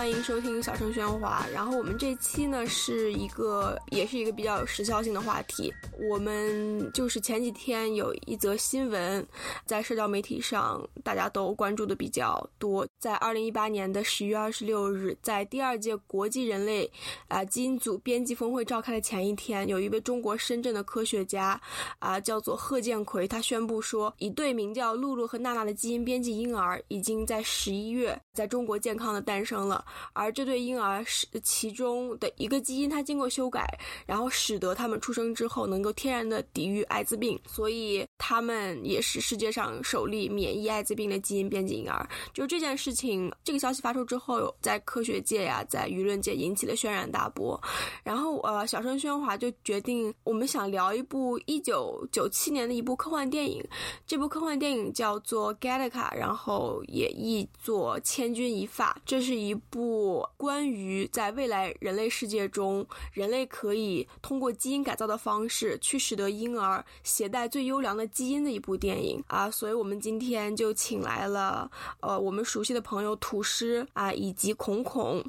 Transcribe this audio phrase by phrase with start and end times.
[0.00, 1.46] 欢迎收听小声喧哗。
[1.52, 5.70] 然后我们这期呢是一个，也是一个比较有时效性的话题。
[6.08, 9.24] 我们就是前几天有一则新闻，
[9.66, 12.88] 在社交媒体上大家都关注的比较多。
[12.98, 16.90] 在二零一八年的十月二十六日，在第二届国际人类
[17.28, 21.60] 啊基因组编辑峰会召开的前一天，有一位中国深圳的科学家
[21.98, 29.84] 啊，叫做贺建奎，他宣布说，一对名叫露露和娜娜的基因编辑婴儿已经在十一月在中国健康的诞生了。
[30.12, 33.66] 而这对婴儿是其中的一个基因，它经过修改，
[34.06, 42.08] 然后使得他们出生之后能够天然的抵御艾滋病，所以他们也是世界上首例免疫艾滋病的基因编辑婴儿。
[42.32, 47.60] 就这件事情，这个消息发出之后，在科学界呀，在舆论界引起了轩然大波。
[48.02, 53.64] 然后呃，小声喧哗就决定，我们想聊一部一九九七年的一部科幻电影，
[54.06, 59.79] 这部科幻电影叫做《Gattaca》，然后也译作《千钧一发》，这是一部。
[59.80, 75.24] 部关于在未来人类世界中，人类可以通过基因改造的方式去使得婴儿携带最优良的基因的一部电影啊，所以我们今天就请来了呃我们熟悉的朋友土师啊以及孔孔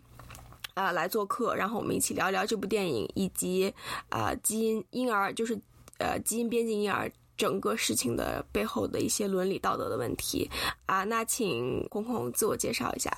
[0.73, 3.73] 啊来做客，然后我们一起聊聊这部电影以及
[4.09, 5.57] 啊基因婴儿就是
[5.97, 10.49] 呃基因编辑婴儿整个事情的背后的一些伦理道德的问题
[10.87, 13.09] 啊，那请孔孔自我介绍一下。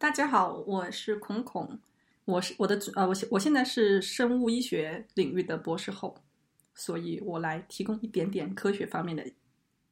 [0.00, 1.76] 大家好，我是孔孔，
[2.24, 6.16] 我是我的呃，我我现在是生物医学领域的博士后，
[6.72, 9.26] 所以我来提供一点点科学方面的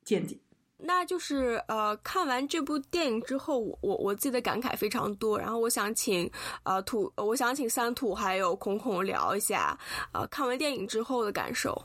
[0.05, 0.39] 见解。
[0.79, 6.31] 那就是呃，看完这部电影之后，我我我自己的感慨非常多，然后我想请
[6.63, 9.77] 呃土，我想请三土还有孔孔聊一下
[10.13, 11.85] 呃看完电影之后的感受。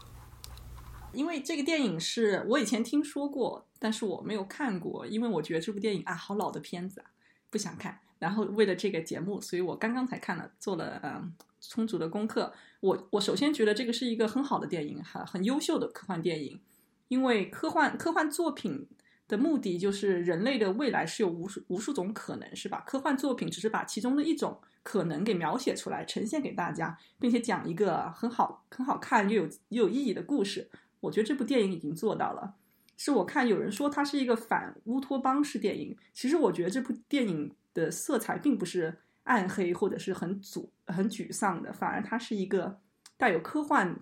[1.12, 7.10] 因为这个电影是我以前听说过，但是我没有看过，因为我觉得这部电影啊，好老的片子啊，
[7.50, 8.00] 不想看。
[8.22, 12.54] 然后为了这个节目，所以我刚刚才看了，做了嗯充足的功课。
[12.80, 16.60] 我我首先觉得这个是一个很好的电影，哈，很优秀的科幻电影。
[17.08, 18.88] 因为科幻科幻作品
[19.28, 22.84] 的目的就是人类的未来是有无数无数种可能，是吧？
[22.86, 30.70] 科幻作品只是把其中的一种可能给描写出来，呈现给大家，并且讲一个很好很好看又有又有意义的故事。
[31.00, 32.54] 我觉得这部电影已经做到了。
[32.98, 37.52] 是我看有人说它是一个反乌托邦式电影，其实我觉得这部电影。
[37.74, 42.80] 的色彩并不是暗黑或者是很沮很沮丧的，反而它是一个
[43.18, 43.96] 带有科幻，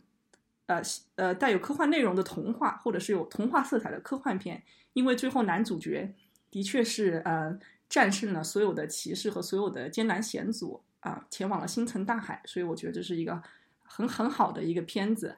[0.68, 0.82] 呃
[1.16, 4.64] 呃带有科幻内容的童话，或者是有童话色彩的科幻片。
[4.94, 6.16] 因为最后男主角
[6.50, 13.44] 的确是呃战胜了所有的骑士和所有的艰难险阻啊，前往了星辰大海，所以我觉得这是一个
[13.84, 15.36] 很很好的一个片子。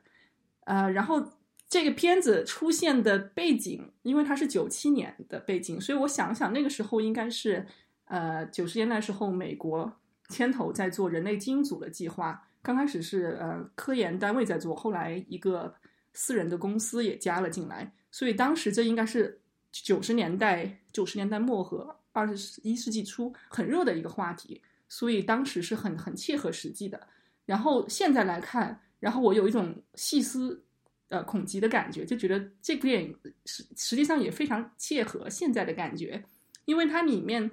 [0.65, 1.33] 呃，然后
[1.67, 7.65] 这个片子出现的背景，因为它是九七年的背景，所以我想想那个时候应该是。
[8.11, 9.89] 呃，九十年代时候，美国
[10.27, 12.45] 牵头在做人类基因组的计划。
[12.61, 15.73] 刚开始是呃科研单位在做，后来一个
[16.11, 17.89] 私人的公司也加了进来。
[18.11, 19.39] 所以当时这应该是
[19.71, 24.61] 九十年代九十年代末和二十一世纪初很热的一个话题。
[24.89, 27.07] 所以当时是很很切合实际的。
[27.45, 30.61] 然后现在来看，然后我有一种细思
[31.07, 36.21] 呃恐极的感觉，就觉得这部电影实实际上也非常切合现在的感觉，
[36.65, 37.49] 因为它里面。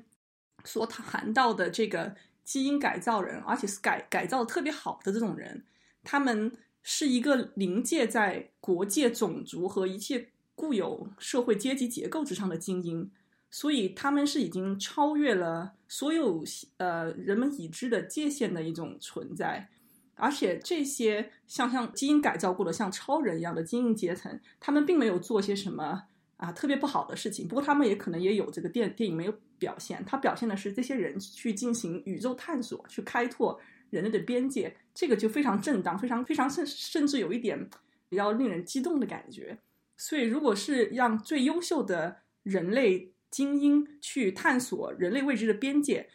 [0.65, 2.15] 所谈到的这个
[2.45, 5.65] 基因改造人，而且是改改造特别好的这种人，
[6.03, 6.53] 他们
[6.83, 13.11] 是一个临界在国界、种族和一切固有社会阶级结构之上的精英，
[13.51, 16.45] 所以他们是已经超越了所有
[16.79, 19.69] 呃人们已知的界限的一种存在，
[20.15, 26.05] 而且这些像像基因改造过的像超人一样的精英阶层，他们并没有做些什么。
[26.39, 27.47] 啊，特别不好的事情。
[27.47, 33.61] 不过他们也可能也有这个电电影没有表现，它表现的是这些人去进行宇宙探索，去开拓
[33.91, 37.69] 人类的边界，这个就非常正当，非常非常甚甚至有一点
[38.09, 39.59] 比较令人激动的感觉。
[39.97, 46.09] 所以，如果是让最优秀的人类精英去探索人类未知的边界，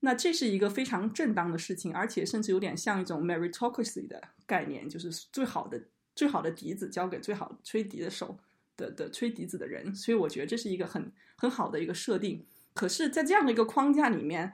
[0.00, 5.82] 那这是一个非常正当的事情，而且甚至有点像一种 meritocracy 的概念，就是最好的
[6.14, 8.38] 最好的笛子交给最好吹笛的手。
[8.80, 12.44] 的的吹笛子的人，所以我觉得这是一个很很好的一个设定。
[12.72, 14.52] 可是，在这样的一个框架里面，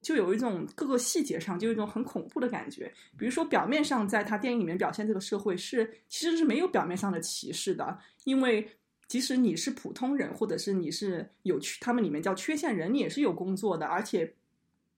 [0.00, 2.92] 就有一种各个细节上就有一种很恐怖的感觉。
[3.16, 8.68] 比如说，表面上在他电影里面表现这个社会是其实是没有表面上的歧视的，因为
[9.08, 14.34] 即使你是普通人，或者是你是有他们里面叫缺陷人，你也是有工作的，而且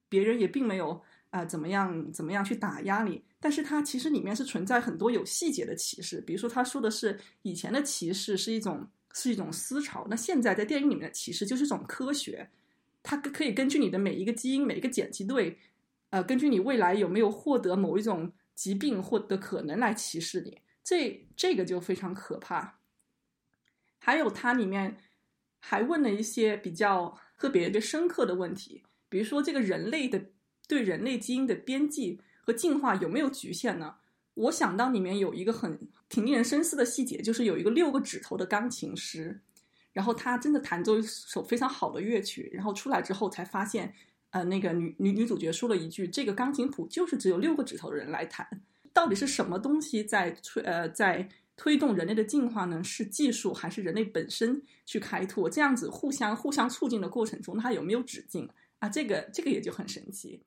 [0.09, 3.23] 别人也并没有啊怎么样怎么样去打压你。
[3.41, 12.51] 但是它其实里面是存在很多有细节的歧视，比如说他说的是以前的歧视是一种是一种思潮，那现在在电影里面的歧视就是一种科学，
[13.03, 15.59] 它可以根据你的每一个基因、每一个碱基对，
[16.11, 20.59] 呃，根据你未来有没有获得某一种疾病或的可能来歧视你。
[20.85, 22.79] 这这个就非常可怕。
[23.99, 24.99] 还有它里面
[25.59, 30.23] 还问了一些比较特别的深刻的问题，比如说这个人类的
[30.69, 33.95] 对人类基因的编辑和进化有没有局限呢？
[34.35, 35.79] 我想到里面有一个很
[36.09, 39.41] 挺令人深思的细节，就是有一个六个指头的钢琴师，
[39.93, 43.93] 然后他真的弹奏一首非常好的乐曲，然后出来之后才发现，
[44.31, 48.49] 呃，那个女女女主角说了一句：“这个钢琴谱就是只有六个指头的人来弹。”
[48.95, 52.83] 到底是什么东西在推呃在推动人类的进化呢？
[52.83, 55.51] 是技术还是人类本身去开拓？
[55.51, 58.49] 这样子互相互相促进的过程中，它有没有止境
[58.79, 58.89] 啊？
[58.89, 60.41] 这个这个也就很神奇。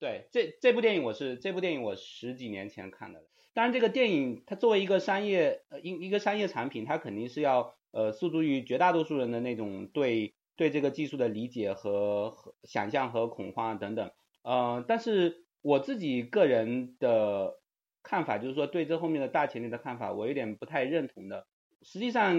[0.00, 3.22] 对，这这部电影我是这部电影我十几年前看的。
[3.52, 14.10] 当然，这个电影它作为一个商业呃一一个商业产品，它肯定是要呃诉诸于绝大多数人的那种对对这个技术的理解和和想象和恐慌等等。
[14.42, 17.58] 呃，但是我自己个人的。
[18.02, 21.46] 看法就是说，对这后面的大前提的看法，我有点不太认同的。
[21.82, 22.34] 实际上，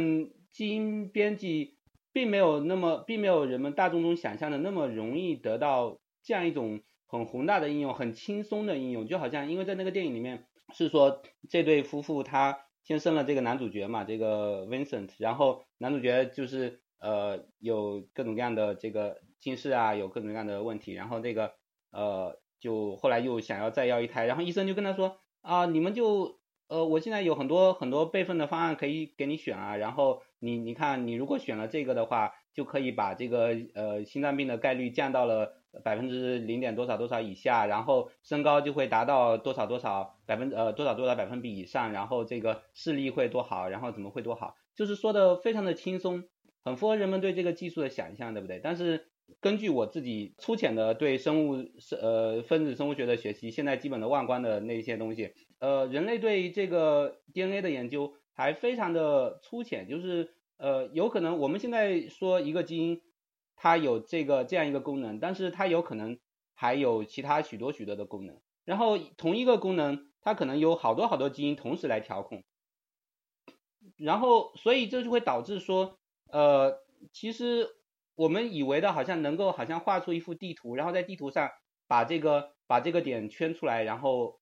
[0.51, 1.77] 基因编辑
[2.11, 6.81] 并没有那么，并没有人们大众中想象的那么容易得到这样一种
[7.11, 9.05] 很宏大的应用，很轻松的应用。
[9.05, 21.53] 就好像，因为在那个电影里面是说，这对夫妇他先生了这个男主角嘛，这个 Vincent，然后男主角就是呃有各种各样的这个近视啊，有各种各样的问题，然后这个
[21.91, 25.17] 呃就后来又想要再要一胎，然后医生就跟他说。
[25.41, 46.25] 啊，你们就呃，我现在有很多很多备份的方案可以给你选啊，然后你你看，你如果选了这个的话，就可以把这个呃心脏病的概率降到了百分之零点多少多少以下，然后身高就会达到多少多少百分呃多少多少百分比以上，然后这个视力会多好，然后怎么会多好，就是说的非常的轻松，
[46.63, 48.59] 很符合人们对这个技术的想象，对不对？
[48.63, 49.07] 但是。
[49.39, 62.99] 根据我自己粗浅的对生物生呃分子生物学的学习，现在基本的外观的那些东西，呃，人类对这个 DNA 的研究还非常的粗浅，就是呃，有可能我们现在说一个基因
[63.61, 66.17] 它有这个这样一个功能，但是它有可能
[66.55, 72.43] 还有其他许多许多的功能，然后同一个功能它可能有好多好多基因同时来调控，
[73.97, 75.99] 然后所以这就会导致说
[76.31, 76.79] 呃，
[77.11, 77.69] 其实。
[78.13, 81.49] 我们以为的好像能够好像画出一幅地图，然后在地图上
[81.87, 84.41] 把这个把这个点圈出来，然后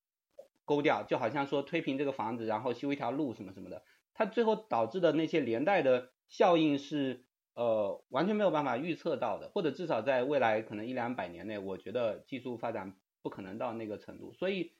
[0.66, 3.82] 勾掉，就好像说推平这个房子，然后修一条路什么什么的。
[4.12, 7.24] 它最后导致的那些连带的效应是
[7.60, 14.32] 呃完全没有办法预测到的，或者至少在未来可能一两百年内，我觉得技术发展不可能到那个程度。
[14.32, 14.72] 所以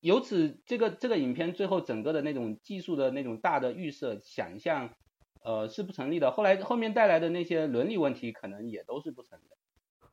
[0.00, 4.94] 由此这个这个影片最后整个的那种技术的那种大的预设想象。
[5.40, 6.32] 呃，是不成立的。
[6.32, 9.44] 后来后面带来的那些伦理问题，可能也都是不成立。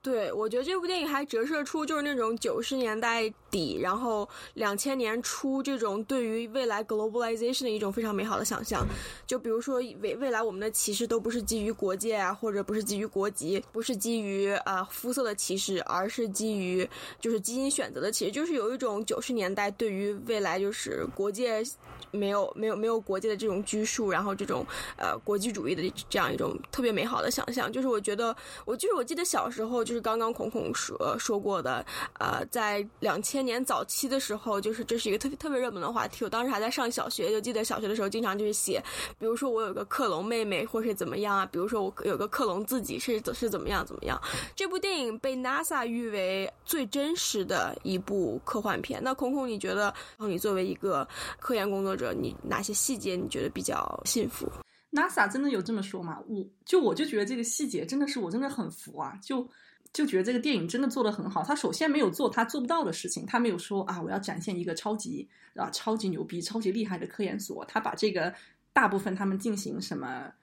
[0.05, 8.85] 对，我觉得这部电影还折射出就是那种九十年代底，然后两千年初这种对于未来 globalization 的一种非常美好的想象。
[9.25, 16.87] 就比如说未未来我们的歧视都不是基于国界啊，或者不是基于国籍，不是基于呃肤色的歧视，而是基于
[17.19, 18.31] 就是基因选择的歧视。
[18.31, 21.63] 就是有一种九十年代对于未来就是国界
[22.11, 24.63] 没有没有没有国界的这种拘束，然后这种
[24.97, 27.71] 呃国际主义的这样一种特别美好的想象。
[27.71, 28.35] 就是我觉得
[28.65, 29.94] 我就是我记得小时候就。
[29.95, 31.83] 是刚刚孔孔说说过的，
[32.19, 36.23] 呃，在两千年早期的时候，就是这是一个特别特别热门的话题。
[36.25, 38.83] 我当时还在上小学，就记得小学的时候经常就是写，
[39.17, 44.21] 比如说我有个克隆妹妹，或是怎么样啊，比如说我有个克隆自己是是怎么样怎么样。
[44.55, 49.01] 这部电影被 NASA 誉为最真实的一部科幻片。
[49.01, 51.07] 那孔孔，你觉得，你作为一个
[51.39, 54.51] 科研工作者，你哪些细节你觉得比较信服
[54.91, 56.19] ？NASA 真的有这么说吗？
[56.27, 59.47] 我就我就觉得这个细节真的是我真的很服啊，就。
[59.95, 61.41] 就觉得这个电影真的做得很好。
[61.41, 65.25] 他首先没有做他做不到的事情，他没有说啊，我要展现一个超级
[65.55, 67.63] 啊超级牛逼、超级厉害的科研所。
[67.63, 68.33] 他把这个
[68.73, 70.33] 大部分他们进行什么？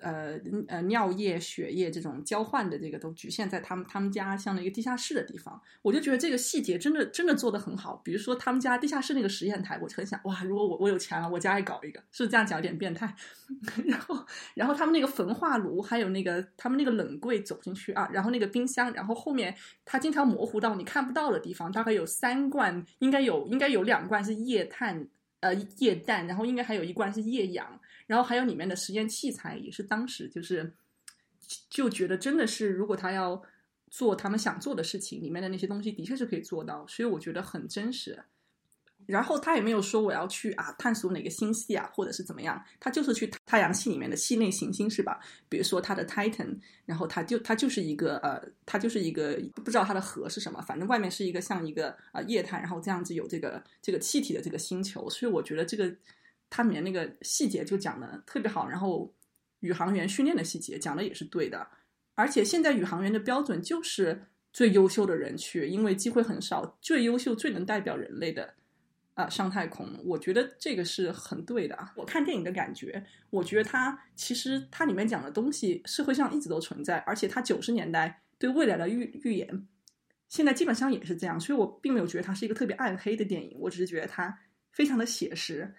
[0.00, 8.00] 呃呃，尿液、血液这种交换的这个都局限在他们他们家像一个地下室的地方，我就觉得这个细节真的真的做的很好。
[8.04, 13.14] 比如说他们家地下室那个实验台，我很想哇，如果我我有钱了，我家也搞一个，是这样讲有点变态。
[13.86, 25.06] 然后然后他们那个焚化炉，还有那个他们那个冷柜走进去啊，然后那个冰箱，然后后面它经常模糊到你看不到的地方，大概有三罐，应该有应该有两罐是液碳
[25.40, 27.80] 呃液氮，然后应该还有一罐是液氧。
[28.06, 30.72] 然后还有里面的实验器材也是当时就是
[31.68, 33.42] 就觉得真的是，如果他要
[33.90, 38.24] 做他们想做的事情，里面的那些东西的确是可以做到，所以我觉得很真实。
[39.06, 45.20] 然后他也没有说我要去啊探索哪个星系啊，或者是怎么样，他就是去太阳系里面的系内行星是吧？
[45.46, 55.94] 比如说它的 Titan，然后它就它就是一个呃，它就是一个不知道它的核是什么，反正外面是一个像一个啊液态，然后这样子有这个这个气体的这个星球，所以我觉得这个
[56.54, 59.12] 它里面那个细节就讲的特别好，然后
[59.58, 61.66] 宇航员训练的细节讲的也是对的，
[62.14, 68.54] 而且现在宇航员的标准就是最优秀的人去，因为机会很少，最优秀最能代表人类的。
[69.14, 71.78] 啊，上太空，我觉得这个是很对的。
[71.94, 79.68] 我看电影的感觉，我觉得它其实它里面讲的东西，社会上一直都存在，而且它九十年代对未来的预预言，
[80.28, 84.36] 现在基本上也是这样，所以我并没有觉得它是一个特别暗黑的电影，我只是觉得它
[84.72, 85.72] 非常的写实，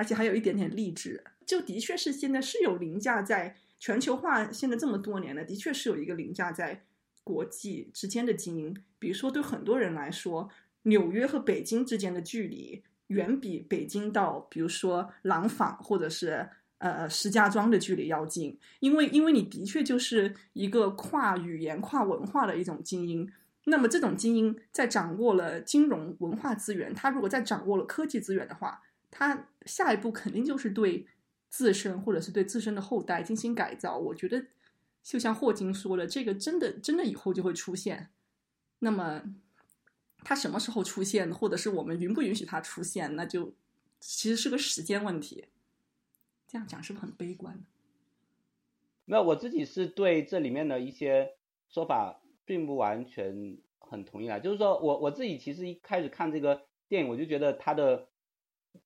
[0.00, 1.22] 而且还有一点点励志。
[1.44, 6.84] 就的确是现在是有凌驾在全球化现在这么多年了，的确是有一个凌驾在
[7.22, 10.48] 国际之间的精英，比如说对很多人来说。
[10.84, 23.30] 纽约和北京之间的距离远比北京到，比如说廊坊或者是呃石家庄的距离要近，因为因为你的确就是一个跨语言、跨文化的一种精英。
[23.64, 28.80] 那么这种精英在掌握了金融文化资源，他如果在掌握了科技资源的话，
[29.10, 31.06] 他下一步肯定就是对
[31.48, 33.98] 自身或者是对自身的后代进行改造。
[33.98, 34.46] 我觉得
[35.02, 38.10] 就像霍金说的，这个真的真的以后就会出现。
[38.78, 39.22] 那么。
[40.22, 43.54] 它什么时候出现，或者是我们允不允许它出现，那就
[44.00, 45.46] 其实是个时间问题。
[46.46, 47.64] 这样讲是不是很悲观？
[49.06, 51.36] 没有，我自己是对这里面的一些
[51.70, 54.38] 说法并不完全很同意啊。
[54.38, 58.09] 就是说我我自己其实一开始看这个电影，我就觉得它的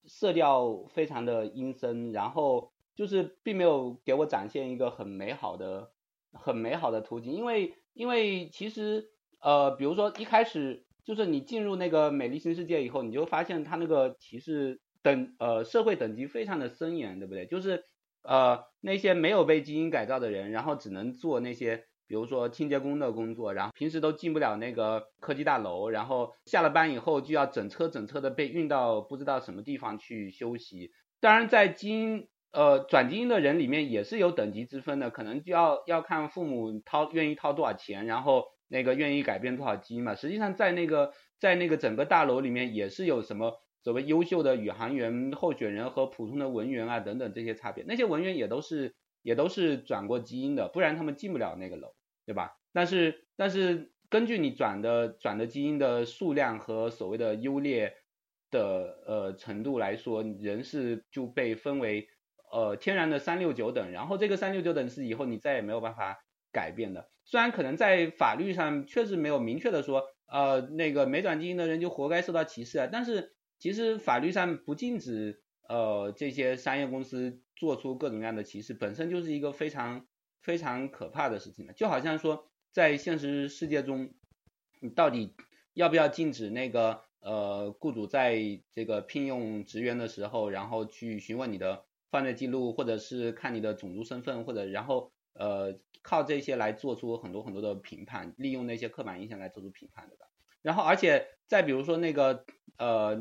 [0.06, 5.90] 色调非常的阴森，然后就是并没有给我展现一个很美好的、
[6.32, 7.32] 很美好的图景。
[7.32, 9.10] 因为因为其实
[9.40, 10.84] 呃，比如说一开始。
[11.06, 17.44] 就是你进入那个美丽新世界以后，你就发现它那个歧视等呃社会等级非常的森严，对不对？
[17.44, 17.84] 就是
[18.22, 30.92] 呃那些没有被基因改造的人，然后只能做那些比如说清洁工的工作，然后平时都进不了那个科技大楼，然后下了班以后就要整车整车的被运到不知道什么地方去休息。
[31.18, 38.44] 当然，在基因呃转基因的人里面也是有等级之分的，可能就要要看父母掏愿意掏多少钱，然后。
[38.66, 40.14] 那个愿意改变多少基因嘛？
[40.14, 47.84] 实际上，在那个在那个整个大楼里面，也是有什么所谓优秀的宇航员候选人和普通的文员啊等等这些差别。
[47.86, 51.94] 那些文员也都是也都是转过基因的，不然他们进不了那个楼，
[52.26, 52.56] 对吧？
[52.72, 57.94] 但是但是根据你转的转的基因的数量和所谓的优劣
[58.50, 62.08] 的呃程度来说，人是就被分为
[62.52, 66.18] 呃天然的三六九等，然后这个三六九等是以后你再也没有办法
[66.52, 67.10] 改变的。
[67.24, 80.06] 虽然可能在法律上确实没有明确的说，呃，那个没转基因的人就活该受到歧视啊，但是其实法律上不禁止呃这些商业公司做出各种各样的歧视，本身就是一个非常
[80.44, 81.72] 非常可怕的事情了。
[81.72, 84.14] 就好像说在现实世界中，
[84.80, 85.34] 你到底
[85.72, 88.38] 要不要禁止那个呃雇主在
[88.70, 95.80] 这个聘用职员的时候，然后去询问你的犯罪记录，或者是看你的种族身份，或者然后呃。
[96.06, 100.26] 靠这些来做出很多很多的评判，利用那些刻板印象来做出评判，对吧？
[100.60, 102.44] 然后，而且再比如说那个
[102.76, 103.18] 呃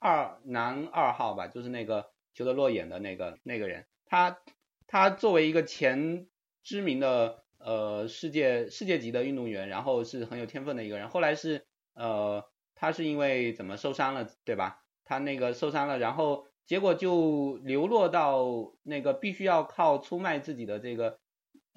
[0.00, 4.40] 二男二号吧，就是那个裘德洛演的那个那个人，他
[4.88, 6.26] 他作为一个前
[6.64, 12.44] 知名的呃世界世界级的运动员，然后是很有天分的一个人，后来是呃
[12.74, 14.82] 他是因为怎么受伤了，对吧？
[15.04, 21.20] 他那个受伤了，然后结果就流落到那个必须要靠出卖自己的这个。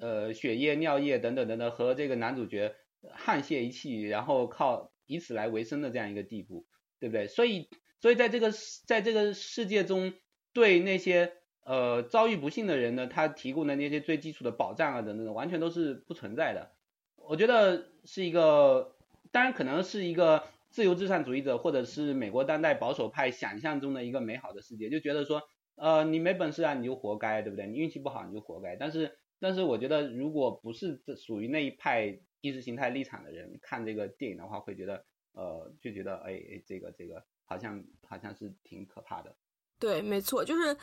[0.00, 6.66] 呃，血液、尿液等等等等，和这个男主角沆瀣一气，然后靠以此来维生的这样一个地步，
[7.00, 7.26] 对不对？
[7.26, 7.68] 所以，
[8.00, 8.52] 所以在这个
[8.86, 10.12] 在这个世界中，
[10.52, 11.32] 对那些
[11.68, 16.72] 呃遭遇不幸的人呢，他提供的那些最基础的保障啊等等，完全都是不存在的。
[17.16, 18.96] 我觉得是一个，
[19.30, 25.42] 当然可能是一个自由至上主义者或者是美国当代保守派想象中的一个美好的世界，就觉得说，
[25.76, 27.66] 呃，你没本事啊，你就活该，对不对？
[27.66, 28.74] 你运气不好，你就活该。
[28.74, 29.16] 但是。
[29.40, 39.32] 但是我觉得，如果不是这属于那一派意识形态立场的人看这个电影的话，会觉得，呃，就觉得，哎哎，这个这个好像好像是挺可怕的。
[39.78, 40.76] 对，没错，就是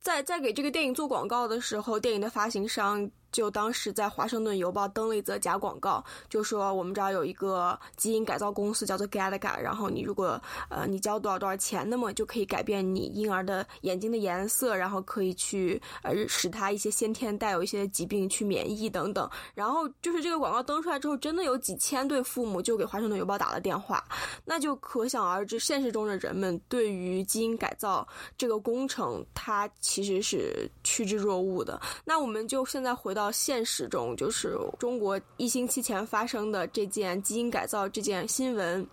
[0.00, 19.28] 在在给这个电影做广告的时候，电影的发行商就当时在《华盛顿邮报》登了一则假广告，就说我们这儿有一个基因改造公司叫做 Galaga，然后你如果呃你交多少多少钱，那么就可以改变你婴儿的眼睛的颜色，然后可以去呃使他一些先天带有一些疾病去免疫等等。
[19.54, 24.02] 然后就是这个广告登出来之后，真的有几千对父母就给《华盛顿邮报》打了电话，
[24.44, 28.06] 那就可想而知，现实中的人们对于基因改造
[28.38, 31.80] 这个工程，它其实是趋之若鹜的。
[32.04, 38.86] 那我们就现在回到现实中，就是中国一星期前发生的这件基因改造这件新闻。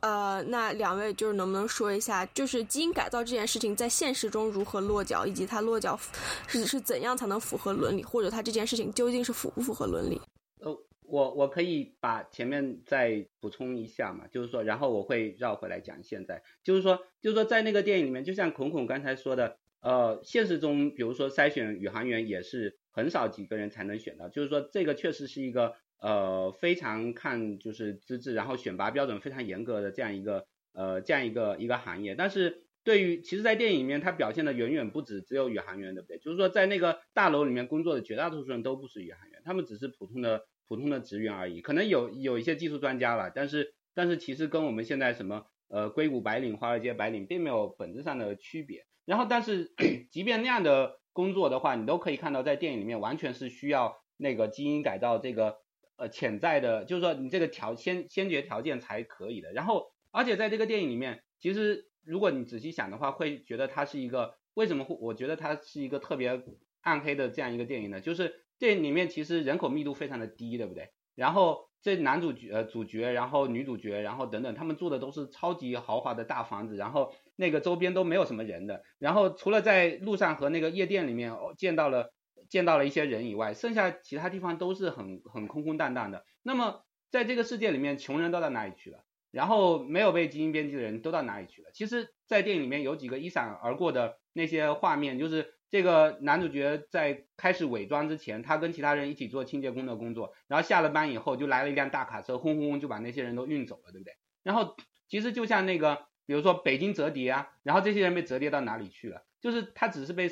[0.00, 5.98] 呃，那两位就是能不能说一下，就是基因改造这件事情在现实中如何落脚，以及它落脚
[6.46, 10.20] 是是怎样才能符合伦理，或者它这件事情究竟是符不符合伦理？
[10.60, 19.56] 呃，我我可以把前面再补充一下嘛，就是说，然后我会绕回来讲现在，就是说，就是说在那个电影里面，就像孔孔刚才说的。
[19.82, 32.14] 呃，现实中，比如说筛选宇航员也是很少几个人才能选到，就是说这个确实是一个呃非常看就是资质，然后选拔标准非常严格的这样一个呃这样一个一个行业。
[32.14, 36.18] 但是对于其实，在电影里面，它表现的远远不止只有宇航员，对不对？
[36.18, 41.60] 就是说在那个大楼里面工作的绝大多数人都不是宇航员，他们只是普通的普通的职员而已。
[41.60, 48.84] 可能有有一些技术专家了，但是但是其实跟我们现在什么呃硅谷白领、华尔街白领并没有本质上的区别。
[49.04, 49.72] 然后，但是
[50.10, 55.56] 即便那样的工作的话，你都可以看到，在电影里面完全是需要那个基因改造这个
[55.96, 59.52] 呃潜在的，就是说你这个条先先决条件才可以的。
[59.52, 64.96] 然后，而且在这个电影里面，其实如果你仔细想的话，会觉得它是一个为什么会？
[65.00, 66.40] 我觉得它是一个特别
[66.82, 68.00] 暗黑的这样一个电影呢？
[68.00, 70.90] 就是电影里面其实人口密度非常的低，对不对？
[71.16, 77.12] 然后这男主角、呃主角，然后女主角，然后等等，他们住的都是超级豪华的大房子，然后。
[77.36, 82.12] 那个周边都没有什么人的，然后除了在路上和那个夜店里面见到了
[82.48, 86.24] 见到了一些人以外，剩下其他地方都是很很空空荡荡的。
[86.42, 89.04] 那么在这个世界里面，穷人都到哪里去了？
[89.30, 91.70] 然后没有被基因编辑的人都到哪里去了？
[91.72, 104.12] 其实，在电影里面有几个一闪而过的那些画面，就是这个男主角在开始伪装之前，他跟其他人一起做清洁工的工作，然后下了班以后就来了一辆大卡车，轰轰轰就把那些人都运走了，对不对？
[104.42, 104.76] 然后
[105.08, 106.11] 其实就像那个。
[106.26, 109.24] 比如说北京折叠啊，然后这些人被折叠到哪里去了？
[109.40, 110.30] 就是他只是被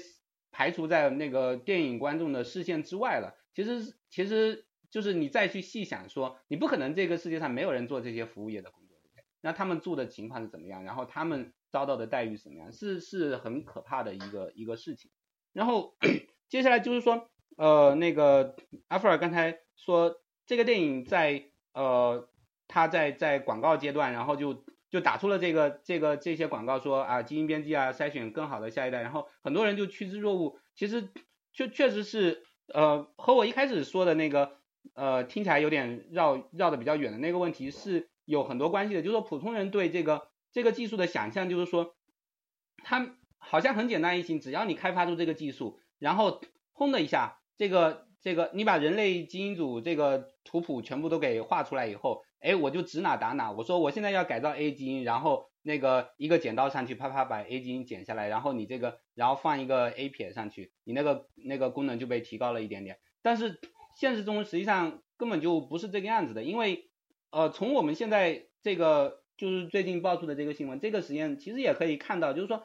[0.52, 3.36] 排除在那个电影观众的视线之外了。
[3.52, 9.24] 其实其实就是你再去细想说，你不可能这个世界上没有人做这些服务业的工作，对不对？
[9.40, 10.84] 那他们住的情况是怎么样？
[10.84, 12.70] 然后他们遭到的待遇怎么样？
[12.72, 15.10] 是是很可怕的一个一个事情。
[15.52, 15.96] 然后
[16.48, 18.54] 接下来就是说，呃，那个
[18.86, 22.28] 阿弗尔刚才说这个电影在呃
[22.68, 24.64] 他在在广告阶段，然后就。
[24.90, 30.58] 就打出了这个这个这些广告说啊基因编辑啊筛选更好的下一代，然后很多人就趋之若鹜。
[30.74, 31.08] 其实
[31.52, 32.42] 确确实是
[32.74, 34.58] 呃和我一开始说的那个
[34.94, 39.02] 呃听起来有点绕绕的比较远的那个问题是有很多关系的。
[39.02, 41.94] 就是说普通人对这个这个技术的想象就是说，
[42.82, 52.22] 它好像很简单易行，只要你开发出这个技术，然后轰的一下，这个这个你把人类基因组这个图谱全部都给画出来以后。
[52.40, 53.52] 哎，我就指哪打哪。
[53.52, 62.98] 我说我现在要改造 A 基因，然后那个一个剪刀上去，啪啪把 A 基因剪下来，然后你这个，然后放一个 A 撇上去，你那个那个功能就被提高了一点点。
[63.20, 63.60] 但是
[63.94, 66.88] 现实中实际上根本就不是这个样子的，因为
[67.30, 72.62] 呃，从我们现在这个就是最近爆出的这个新闻，这个实验其实也可以看到，就是说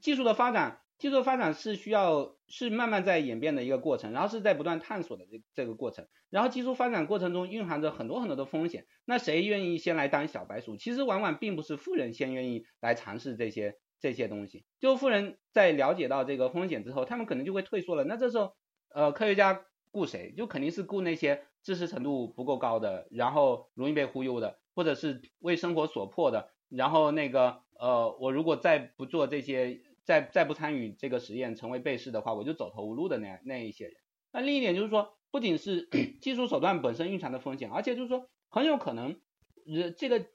[0.00, 0.80] 技术的发展。
[1.02, 8.86] 技术发展是需要是慢慢在演变的一个过程，然后是在不断探索的这这个过程，然后技术发展过程中蕴含着很多很多的风险。
[9.04, 10.76] 那谁愿意先来当小白鼠？
[10.76, 18.04] 其实往往并不是富人先愿意来尝试这些这些东西，就富人在了解到这个风险之后，他们可能就会退缩了。
[18.04, 18.52] 那这时候，
[18.94, 20.32] 呃，科学家雇谁？
[20.36, 26.50] 就肯定是雇那些知识程度不够高的，然后容易被忽悠的，或者是为生活所迫的。
[26.68, 29.80] 然后那个，呃，我如果再不做这些。
[30.04, 33.94] 再再不参与这个实验，成为被试的话，我就走投无路的那那一些人。
[34.32, 35.88] 那另一点就是说，不仅是
[36.20, 39.20] 技术手段本身蕴藏的风险，而且就是说，很有可能
[39.64, 40.26] 人这个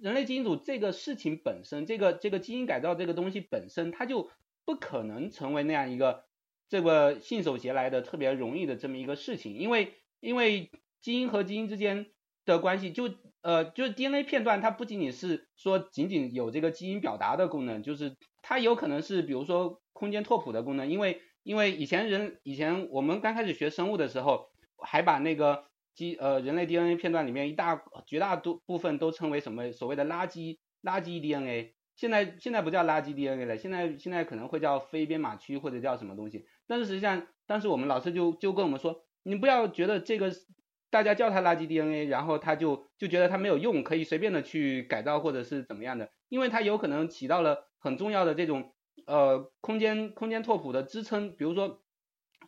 [0.00, 4.30] 人类基因组这个事情本身，这个这个基因改造这个东西本身，它就
[4.64, 6.24] 不可能成为那样一个
[6.68, 12.06] 这个信手拈来的特别容易的这么一个事情，因为因为基因和基因之间
[12.44, 13.10] 的关系就。
[13.44, 24.46] 呃，就是 DNA 片段，它不仅仅是说仅仅有这个基因表达的功能，就是它有可能是比如说空间拓扑的功能，因为因为以前人以前我们刚开始学生物的时候，
[24.78, 40.32] 还把那个基呃人类 DNA 片段里面一大绝大多部分都称为什么所谓的垃圾垃圾 DNA，现在现在不叫垃圾 DNA 了，现在现在可能会叫非编码区或者叫什么东西，但是实际上当时我们老师就就跟我们说，你不要觉得这个
[40.94, 51.82] 大家叫它垃圾 DNA，然后他就就觉得它没有用，可以随便的去改造或者是怎么样的，因为它有可能起到了很重要的这种呃空间空间拓扑的支撑，比如说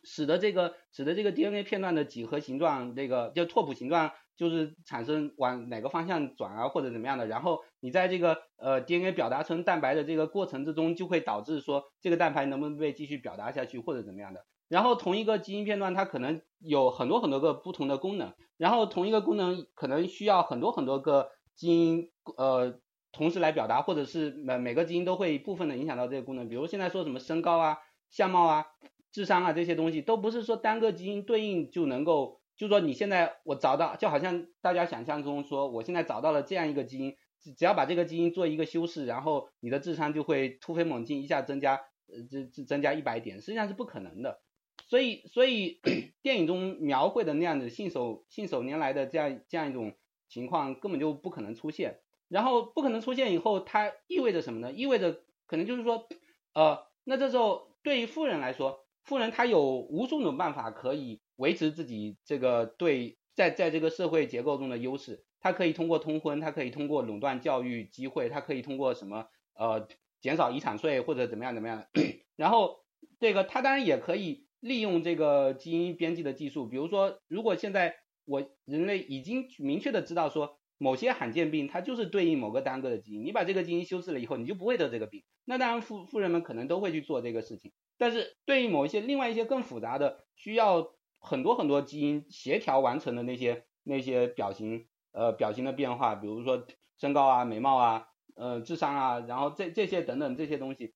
[0.04, 14.44] 使得这个使得这个 DNA 片段的几何形状，这个就拓扑形状就是产生往哪个方向转啊或者怎么样的，然后你在这个呃 DNA 表达成蛋白的这个过程之中，就会导致说这个蛋白能不能被继续表达下去或者怎么样的。
[14.68, 22.80] 然后同一个基因片段它可能有很多很多个不同的功能，然后同一个功能可能需要很多很多个基因呃
[23.12, 26.48] 同时来表达，或者是每每个基因都会部分的影响到这个功能。
[26.48, 27.78] 比如现在说什么身高啊、
[28.10, 28.66] 相貌啊、
[29.12, 37.16] 智商啊这些东西，都不是说单个基因对应就能够，就说你现在我找到，就好像大家想象中说我现在找到了这样一个基因，
[37.56, 41.76] 只要把这个基因做一个修饰，然后你的智商就会突飞猛进，一下增加
[42.08, 44.40] 呃这这增加一百点，实际上是不可能的。
[44.86, 45.80] 所以，所以
[46.22, 49.94] 电影中描绘的那样的信手信手拈来的这样这样一种
[50.28, 52.00] 情况根本就不可能出现。
[52.28, 54.72] 然后不可能出现以后，它意味着什么呢？
[54.72, 56.08] 意味着可能就是说，
[56.54, 65.24] 呃，那这时候对于富人来说，富人他有无数种办法可以维持自己这个对在在这个社会结构中的优势。
[65.40, 69.86] 他可以通过通婚，他可以通过垄断教育机会，他可以通过什么呃
[70.20, 71.86] 减少遗产税或者怎么样怎么样。
[72.34, 72.80] 然后
[73.20, 74.45] 这个他当然也可以。
[74.60, 85.22] 利用这个基因编辑的技术，比如说，如果现在我人类已经明确的知道说某些罕见病它就是对应某个单个的基因，你把这个基因修饰了以后，你就不会得这个病。
[85.44, 96.66] 那当然富富人们可能都会去做这个事情，但是对于某一些另外一些更复杂的需要很多很多基因协调完成的那些那些表型呃表型的变化，比如说
[96.98, 100.94] 身高啊、美貌啊、呃智商啊，然后这这些等等这些东西，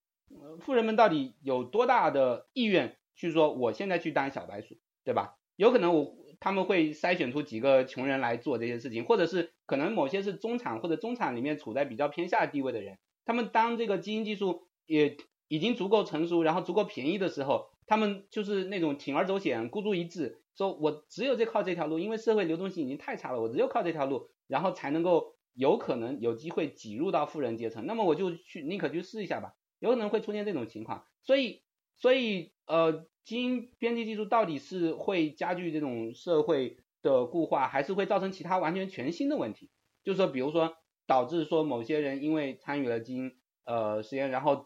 [0.59, 2.97] 富人们到底有多大的意愿？
[3.21, 5.37] 去说我现在去当小白鼠，对吧？
[5.55, 31.61] 有可能我他们会筛选出几个穷人来做这些事情，或者是可能某些是中产或者中产里面处在比较偏下地位的人，他们当这个基因技术也已经足够成熟，然后足够便宜的时候，他们就是那种铤而走险、孤注一掷，说我只有这靠这条路，因为社会流动性已经太差了，我只有靠这条路，然后才能够有可能有机会挤入到富人阶层，那么我就去宁可去试一下吧，有可能会出现这种情况，所以。
[31.97, 39.69] 所以，呃，基因编辑技术到底是会加剧这种社会的固化，还是会造成其他完全全新的问题？
[40.03, 43.31] 就是说，比如说导致说某些人因为参与了基因
[43.65, 44.65] 呃实验，然后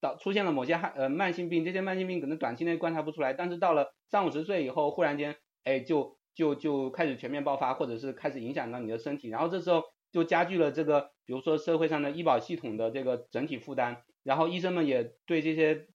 [0.00, 15.88] 导出现了某些呃慢性病，这些慢性病可能短期内观察不出来，但是到了三五十岁以后，忽然间，哎，就就就开始全面爆发，或者是开始影响到你的身体，然后这时候就加剧了这个，比如说社会上的医保系统的这个整体负担，然后医生们也对这些。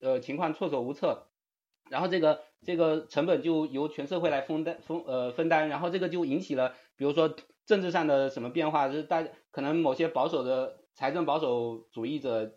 [0.00, 1.27] 呃，情况措手无策，
[1.90, 7.34] 然后这个这个成本就由全社会来分担分呃分担，然后这个就引起了，比如说
[7.66, 12.52] 政治上的什么变化，就是大可能某些保守的财政保守主义者，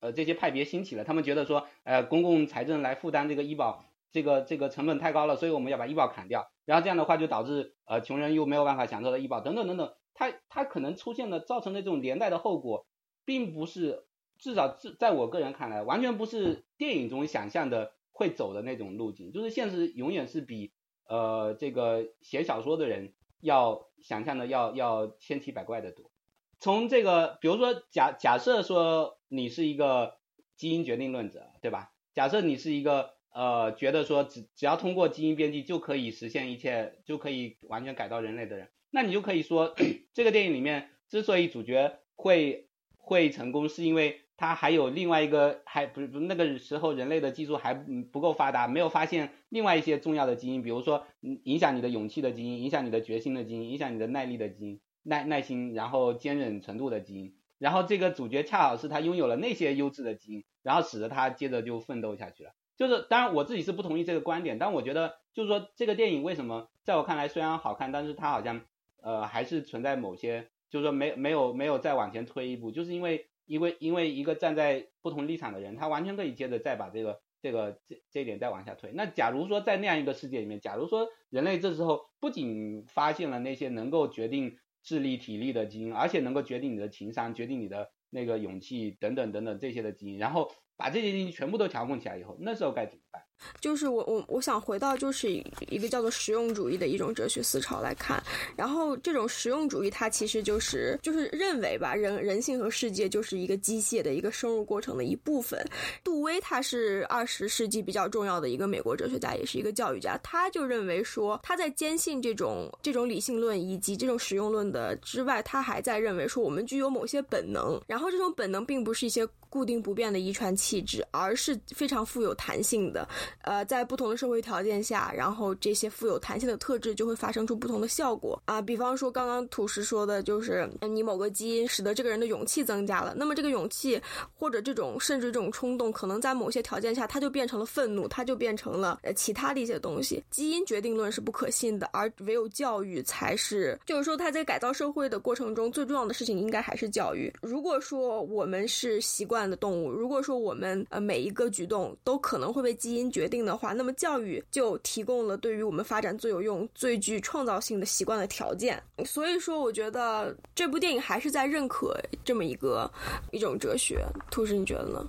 [0.00, 12.86] 呃这些派别兴起了，他们觉得说，呃公共财政来负担这个医保，这个这个成本太高了，所以我们要把医保砍掉，然后这样的话就导致呃穷人又没有办法享受到医保等等等等，它它可能出现的造成的这种连带的后果，
[13.24, 14.04] 并不是。
[14.38, 20.72] 至少在在我个人看来，完全不是电影中想象的会走的那种路径，就是现实永远是比
[21.06, 26.10] 呃这个写小说的人要想象的要要千奇百怪的多。
[26.58, 30.16] 从这个，比如说假假设说你是一个
[30.56, 31.92] 基因决定论者，对吧？
[32.14, 39.74] 假设你是一个呃觉得说只只要通过基因编辑就可以实现一切，就可以完全改造人类的人，那你就可以说
[40.14, 62.52] 这个电影里面之所以主角会会成功，是因为它还有另外一个，还不是不那个时候人类的技术还不够发达，没有发现另外一些重要的基因，比如说影响你的勇气的基因，影响你的决心的基因，影响你的耐力的基因，耐耐心然后坚韧程度的基因，然后这个主角恰好是他拥有了那些优质的基因，然后使得他接着就奋斗下去了。
[62.76, 68.60] 就是当然我自己是不同意这个观点，但我觉得就是说这个电影为什么在我看来虽然好看，但是它好像
[69.00, 73.26] 呃还是存在某些就是说没没有没有再往前推一步，就是因为。
[73.46, 78.90] 因为因为一个站在不同立场的人，他完全可以接着再把这个这个这这一点再往下推。
[78.92, 93.22] 那假如说在那样一个世界里面，假如说人类这时候不仅发现了那些能够决定智力体力的基因，而且能够决定你的情商、决定你的那个勇气等等等等这些的基因，然后把这些基因全部都调控起来以后，那时候该怎么办？
[93.60, 95.30] 就是我我我想回到就是
[95.68, 98.22] 一个叫做实用主义的一种哲学思潮来看，
[98.56, 105.62] 然后这种实用主义它其实就是就是认为吧，人人性和世界就是一个机械的一个生物过程的一部分。
[106.02, 123.06] 杜威他是二十世纪比较重要的一个美国哲学家，也是一个教育家，他就认为说他在坚信这种这种理性论以及这种实用论的之外，他还在认为说我们具有某些本能，然后这种本能并不是一些固定不变的遗传气质，而是非常富有弹性的。
[123.42, 128.60] 呃，在不同的社会条件下，然后这些富有弹性的特质就会发生出不同的效果啊。
[128.60, 134.00] 比方说，刚刚土石说的就是你某个基因使得这个人的勇气增加了，那么这个勇气
[134.34, 140.22] 或者这种甚至这种冲动，可能在某些条件下，它就变成了愤怒，它就变成了呃其他的一些东西。
[140.30, 143.78] 基因决定论是不可信的，而唯有教育才是。
[143.86, 147.32] 就是说，他在改造社会的过程中，最重要的事情应该还是教育。
[147.40, 158.82] 如果说我们是习惯的动物，如果说我们呃每一个举动都可能会被基因决定的话，那么教育就提供了对于我们发展最有用、最具创造性的习惯的条件。
[159.06, 162.92] 所以说，我觉得这部电影还是在认可这么一个
[163.32, 164.04] 一种哲学。
[164.30, 165.08] 兔师，你觉得呢？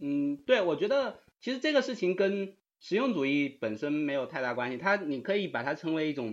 [0.00, 4.78] 嗯，对，我觉得其实这个事情跟实用主义本身没有太大关系。
[4.78, 6.32] 它你可以把它称为一种，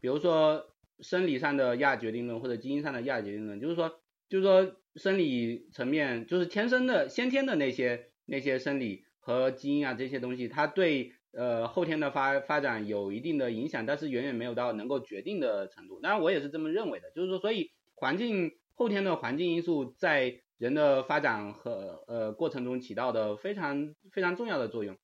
[0.00, 0.64] 比如说
[1.00, 9.04] 生理上的亚决定论或者基因上的亚决定论，就是说，就是说生理层面就是天生的、先天的那些那些生理。
[9.28, 16.00] 和基因啊这些东西，它对呃后天的发发展有一定的影响，但是远远没有到能够决定的程度。
[16.00, 24.96] 当然，我也是这么认为的，就是说，所以环境后天的环境因素在人的发展和呃过程中起到的非常非常重要的作用。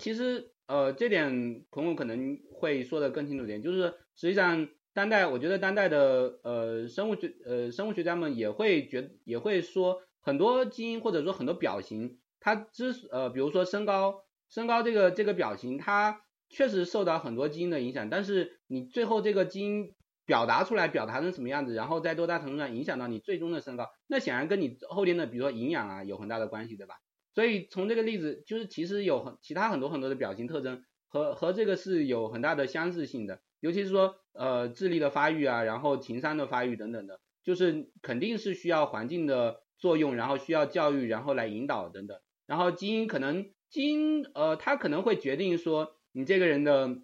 [0.00, 12.18] 其实呃这点孔孔可能会说的更清楚点，就是实际上当代我觉得当代的呃生物学呃生物学家们也会觉也会说很多基因或者说很多表型。
[12.40, 26.96] 它之呃，比如说身高，身高这个这个表型，它确实受到很多基因的影响，但是你最后这个基因表达出来，表达成什么样子，然后在多大程度上影响到你最终的身高，那显然跟你后天的，比如说营养啊，有很大的关系，对吧？
[27.34, 42.18] 所以从这个例子，就是其实有很其他很多很多的表情特征和和这个是有很大的相似性的，尤其是说呃智力的发育啊，然后情商的发育等等的，就是肯定是需要环境的作用，然后需要教育，然后来引导等等。
[42.48, 46.96] 然后基因可能基因呃，它可能会决定说你这个人的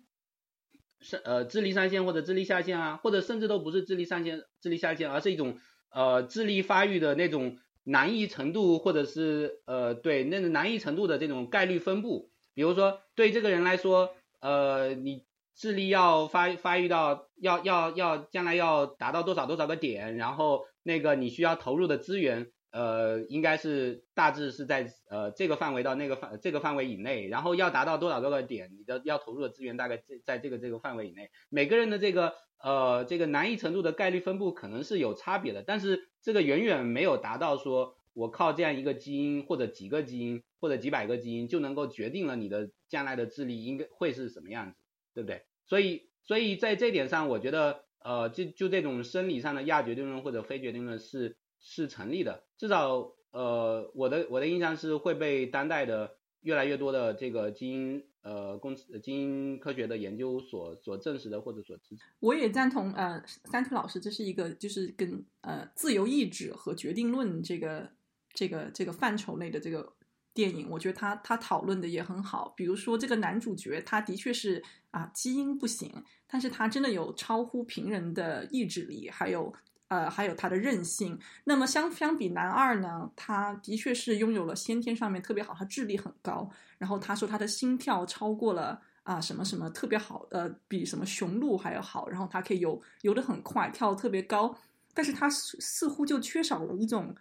[1.00, 5.58] 是呃智力上限或者智力下限啊，或者甚至都不是智力上限、智力下限，而是一种
[5.90, 12.30] 呃智力发育的那种难易程度，或者是呃对那种难易程度的这种概率分布。
[12.54, 22.50] 比如说对这个人来说，呃你智力要发发育到要要要将来要达到多少多少个点，然后那个你需要投入的资源。
[22.74, 31.30] 呃，应该是大致是在呃这个范围到那个范这个范围以内，然后要达到多少多少点，你的要投入的资源大概在在这个这个范围以内。
[31.50, 44.76] 每个人的这个呃这个难易程度的概率分布可能是有差别的，但是这个远远没有达到说我靠这样一个基因或者几个基因或者几百个基因就能够决定了你的将来的智力应该会是什么样子，
[45.14, 45.44] 对不对？
[45.64, 51.36] 所以所以在这点上，我觉得呃就就这种生理上的亚决定论或者非决定论是。
[51.66, 62.02] 是成立的，至少呃，我的我的印象是会被当代的越来越多的这个基因呃公司基因科学的研究所所证实的或者所支持。
[62.20, 67.90] 我也赞同呃，三特老师，这是一个就是跟呃自由意志和决定论这个
[68.34, 69.90] 这个这个范畴内的这个
[70.34, 72.52] 电影，我觉得他他讨论的也很好。
[72.54, 75.90] 比如说这个男主角，他的确是啊基因不行，
[76.28, 79.52] 但是他真的有超乎平人的意志力，还有。
[79.94, 81.16] 呃，还有他的韧性。
[81.44, 86.50] 那么相相比男二呢，他的确是拥有了先天上面特别好，他智力很高。
[86.78, 92.08] 然后他说他的心跳超过了啊什么什么特别好，呃，比什么雄鹿还要好。
[92.08, 94.56] 然后他可以游游得很快，跳得特别高。
[94.92, 97.14] 但是他似乎就缺少了一种。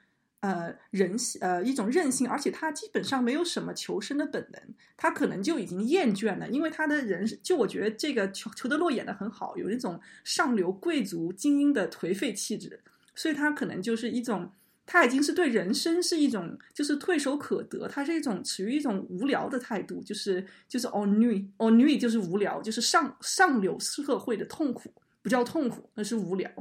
[0.43, 4.62] 呃，人性呃一种韧性，而且他基本上没有什么求生的本能，
[4.97, 12.82] 他可能就已经厌倦了，因为他的人就我觉得这个裘裘德洛演的很好，有一种上流贵族精英的颓废气质，
[13.15, 14.51] 所以他可能就是一种，
[14.86, 26.51] 他已经是对人生是一种就是唾手可得，他是一种处于一种无聊的态度，就是就是 ennui ennui 就是无聊，就是上上流社会的痛苦，不叫痛苦，那是无聊，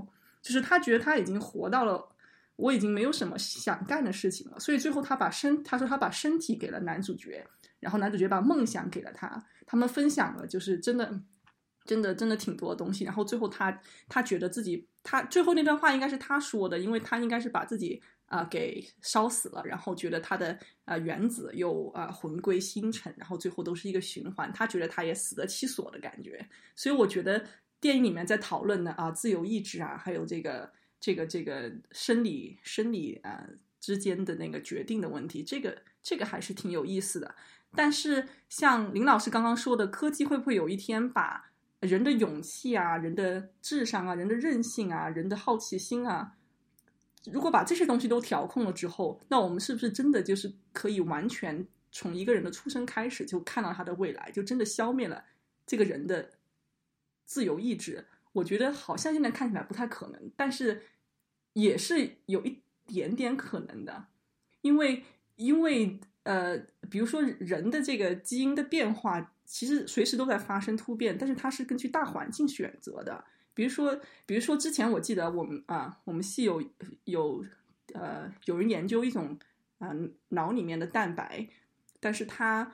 [0.41, 2.11] 就是他觉得他已经活到了。
[2.63, 7.45] 我已经没有什么想干的事情了，所以最后他把身，他说他把身体给了男主角，
[7.81, 11.13] 然后男主角把梦想给了他，他们分享了，就是真的，
[11.85, 13.05] 真的，真的挺多东西。
[13.05, 13.77] 然后最后他
[14.09, 26.49] 他觉得自己，他最后那段话应该是他说的，因为他应该是把自己啊给烧死了，然后觉得他的呃原子又啊魂归星辰，然后最后都是一个循环，他觉得他也死得其所的感觉。
[26.77, 27.45] 所以我觉得
[27.81, 30.71] 电影里面在讨论的啊自由意志啊，还有这个
[31.03, 33.45] 这个这个生理生理啊
[33.81, 37.35] 之间的那个决定的问题，这个这个还是挺有意思的。
[37.75, 46.37] 但是像林老师刚刚说的，科技会不会有一天把人的勇气啊、人的智商啊、人的韧性啊、人的好奇心啊？
[47.25, 55.25] 如果把这些东西都调控了之后，那我们是不是真的就是可以完全从一个人的出生开始就看到他的未来，就真的消灭了
[55.67, 56.31] 这个人的
[57.25, 58.07] 自由意志？
[58.33, 60.83] 我觉得好像现在看起来不太可能，但是
[61.53, 64.07] 也是有一点点可能的，
[64.63, 65.05] 因为
[65.37, 66.57] 因为呃，
[66.91, 73.25] 比如说人的这个基因的变化，其实随时都在发生突变，但是它是根据大环境选择的。
[73.55, 76.63] 比如说，比如说，之前我记得我们啊，我们系有
[77.05, 77.45] 有
[77.93, 79.39] 呃有人研究一种
[79.79, 79.95] 啊
[80.29, 81.47] 脑里面的蛋白，
[82.01, 82.73] 但是它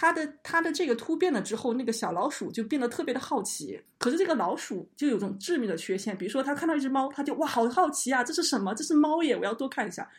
[0.00, 3.78] 它的它的这个突变了之后，那个小老鼠就变得特别的好奇。
[3.98, 8.74] 可是这个老鼠就有种致命的缺陷，比如说它看到一只猫，它就哇好好奇啊，这是什么？
[8.74, 10.10] 这是猫耶，我要多看一下。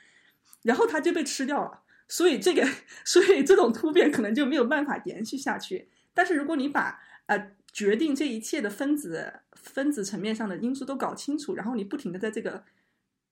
[0.62, 1.82] 然后它就被吃掉了。
[2.08, 2.64] 所以这个，
[3.04, 5.90] 所以这种突变可能就没有办法延续下去。
[6.14, 7.52] 但是如果你把呃。
[7.74, 12.62] 决定这一切的分子分子层面上的因素都搞清楚，然后你不停的在这个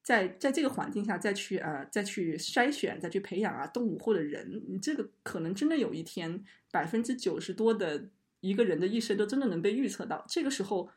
[0.09, 10.25] 在在这个环境下再去呃再去筛选再去培养啊动物或者人，你这个可能真的有一天百分之九十多的一个人的一生都真的能被预测到。
[10.27, 10.89] 这个时候，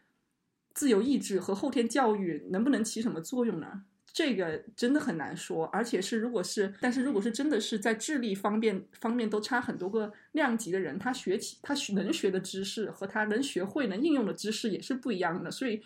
[0.73, 3.83] 自由意志和后天教育能不能起什么作用呢？
[4.15, 15.51] 这个真的很难说，而且是如果是，但是如果是真的是在智力方面方面都差很多个量级的人，他学起他能学的知识和他能学会能应用的知识也是不一样的。
[15.51, 15.83] 所以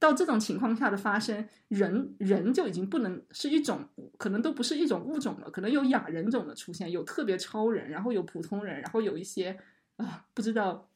[0.00, 9.56] 到这种情况下的发生，人人就已经不能是一种，可能都不是一种物种了，可能有亚人种的出现，有特别超人，然后有普通人，然后有一些
[9.98, 10.88] 啊不知道，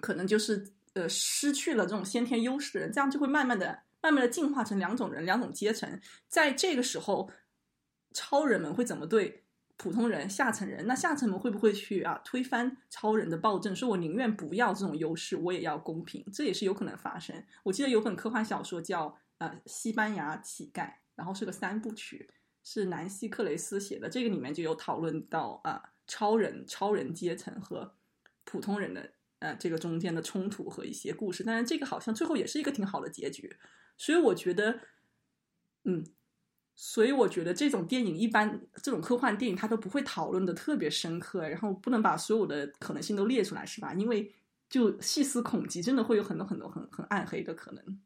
[0.00, 3.80] 可能就是呃失去了这种先天优势的人，这样就会慢慢的。
[4.04, 6.00] 慢慢的进化成两种人，两种阶层。
[6.26, 7.30] 在这个时候，
[8.12, 9.41] 超人们会怎么对
[9.76, 10.86] 普通人、下层人？
[10.86, 13.74] 那下层们会不会去啊推翻超人的暴政？
[13.74, 16.24] 说我宁愿不要这种优势，我也要公平。
[16.32, 17.44] 这也是有可能发生。
[17.64, 19.08] 我记得有本科幻小说叫
[19.38, 22.30] 《呃西班牙乞丐》，然后是个三部曲，
[22.62, 24.08] 是南希克雷斯写的。
[24.08, 27.96] 这个里面就有讨论到啊超人、超人阶层和
[28.44, 31.42] 普通人的呃这个中间的冲突和一些故事。
[31.42, 33.56] 但是这个好像最后也是一个挺好的结局。
[33.98, 34.80] 所以我觉得，
[35.84, 36.04] 嗯，
[36.84, 43.94] 所以我觉得这种电影一般，这种科幻电影它都不会讨论的特别深刻，然后不能把所有的可能性都列出来，是吧？
[43.94, 44.28] 因为
[44.68, 48.00] 就细思恐极，真的会有很多很多很很暗黑的可能。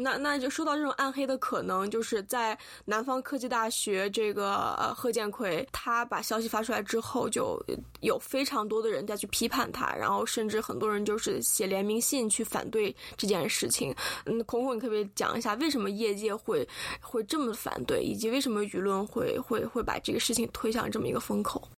[0.00, 7.62] 那那就说到这种暗黑的可能，就是在南方科技大学这个呃贺建奎，他把消息发出来之后，就
[8.00, 13.94] 有非常多的人在去批判他，然后甚至很多人就是写联名信去反对这件事情。
[14.24, 16.66] 嗯，孔孔，你可不可以讲一下为什么业界会
[17.00, 21.68] 会这么反对，以及为什么舆论会会会把这个事情推向这么一个风口？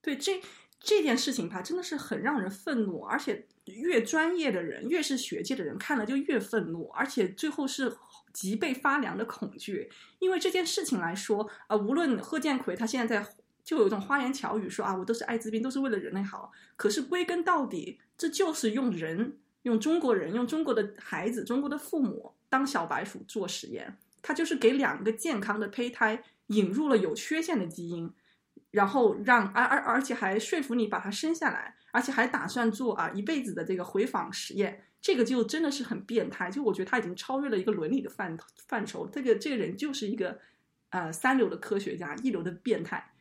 [0.00, 0.40] 对这。
[0.84, 7.96] 这件事情吧，真的是很让人愤怒，而且越专业的人，越是学界的人看了就越愤怒，而且最后是
[8.34, 9.90] 脊背发凉的恐惧。
[10.18, 13.26] 因为这件事情来说，啊，无论贺建奎他现在在
[13.64, 16.52] 就有一种花言巧语说啊，我都是艾滋病，都是为了人类好。
[16.76, 28.12] 可是归根到底，这就是用人，用中国人，用中国的孩子，中国的父母当小白鼠做实验，他就是给两个健康的胚胎引入了有缺陷的基因。
[28.74, 36.50] 然后让而而而且还说服你把它生下来，而且还打算做啊一辈子的这个回访实验，这个就真的是很变态。
[36.50, 40.36] 就我觉得他已经超越了一个伦理的范范畴，这个这个人就是一个
[40.90, 43.12] 呃三流的科学家，一流的变态。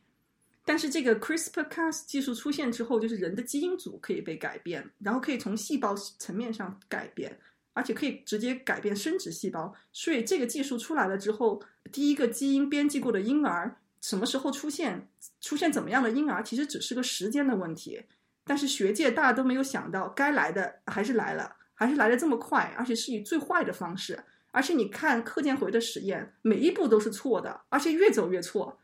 [0.65, 7.37] 但是这个 CRISPR-Cas 技术出现之后，就是人的基因组可以被改变，然后可以从细胞层面上改变，
[7.73, 9.71] 而且可以直接改变生殖细胞。
[9.91, 11.61] 所以这个技术出来了之后，
[11.91, 13.77] 第一个基因编辑过的婴儿。
[14.03, 15.07] 什么时候出现
[15.39, 18.03] 出现怎么样的婴儿，其实只是个时间的问题。
[18.43, 24.21] 但是学界大家都没有想到，该来的还是来了，还是来的这么快，而且是以最坏的方式。
[24.51, 28.77] 而且你看柯建回的实验，每一步都是错的，而且越走越错，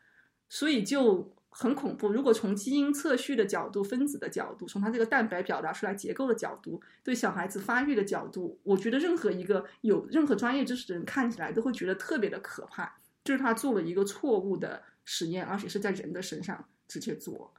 [0.48, 2.10] 所以就很恐怖。
[2.10, 14.82] 如果从基因测序的角度、分子的角度，从它这个蛋白表达出来结构的角度，对小孩子发育的角度，我觉得任何一个有任何专业知识的人看起来都会觉得特别的可怕，就是他做了一个错误的。
[15.12, 17.52] 实验，而且是在人的身上直接做，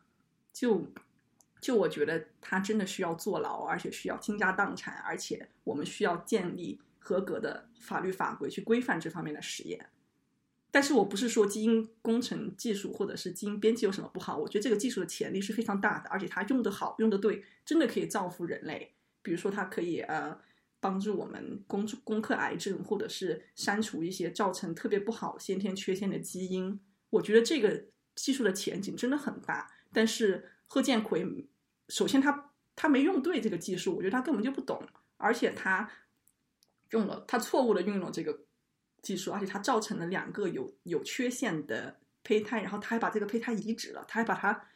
[0.54, 0.88] 就
[1.60, 9.90] 就我觉得他真的需要坐牢，而且需要倾家荡产，而且我们需要建立合格的法律法规去规范这方面的实验。
[10.72, 18.94] 但是我不是说基因工程技术或者是基因编辑有什么不好，我觉得这个技术的潜力是非常大的，而且它用得好、用得对，真的可以造福人类。
[19.22, 20.40] 比如说，它可以呃
[20.80, 26.80] 帮助我们攻攻克癌症，或者是删除一些造成特别不好先天缺陷的基因。
[27.12, 27.86] 我觉得这个
[28.16, 29.72] 技术的前景真的很大。
[29.94, 31.48] 但是贺建奎，
[31.88, 34.84] 首先他他没用对这个技术，我觉得他根本就不懂，
[35.18, 35.90] 而且他
[36.90, 38.46] 用了他错误的运用了这个。
[39.04, 44.68] 技术，而且他造成了两个有有缺陷的胚胎，然后他还把这个胚胎移植了，他还把它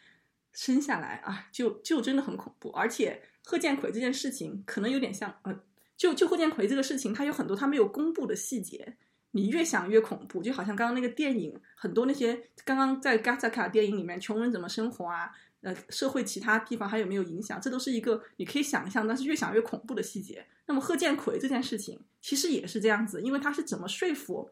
[0.51, 2.71] 生下来啊，就就真的很恐怖。
[2.71, 5.61] 而且贺建奎这件事情可能有点像，呃，
[5.95, 8.97] 就就贺建奎这个事情，他有很多他没有公布的细节，
[9.35, 15.29] 你越想越恐怖，就好像刚刚那个电影，很多那些刚刚在嘎萨卡电影里面，穷人怎么生活啊，
[15.59, 20.47] 呃，社会其他地方还有没有影响，这都是一个你可以想象，但是越想越恐怖的细节。
[20.67, 24.49] 那么贺建奎这件事情其实也是这样子，因为他是怎么说服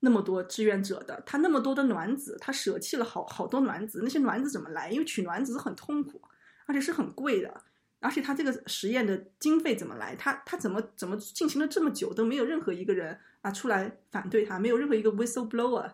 [0.00, 1.22] 那么多志愿者的？
[1.24, 4.90] 他那么多的卵子，他舍弃了好好多卵子，那些卵子怎么来？
[4.90, 6.20] 因为取卵子是很痛苦，
[6.66, 7.62] 而且是很贵的，
[8.00, 10.14] 而且他这个实验的经费怎么来？
[10.16, 15.92] 他他怎么怎么进行了这么久都没有任何一个人啊出来反对他，没有任何一个 whistleblower，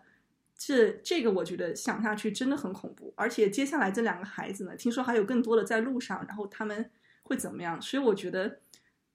[0.57, 3.13] 这这个我觉得想下去真的很恐怖。
[3.17, 6.91] 而且接下来这两个孩子呢，听说还有更多的在路上，然后他们
[7.23, 7.81] 会怎么样？
[7.81, 8.59] 所以我觉得。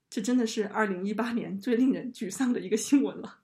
[0.10, 3.40] 这真的是二零一八年最令人沮丧的一个新闻了。